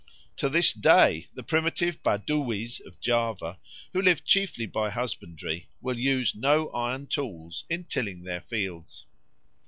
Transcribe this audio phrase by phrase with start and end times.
[0.37, 3.59] To this day the primitive Baduwis of Java,
[3.93, 9.05] who live chiefly by husbandry, will use no iron tools in tilling their fields.